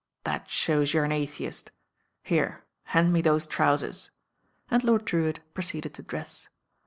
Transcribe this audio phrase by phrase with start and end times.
[0.23, 1.69] That shows you're an atheist.
[2.31, 4.09] Were, hand me those trousers,"
[4.71, 6.49] and Lord Drewitt proceeded to dress.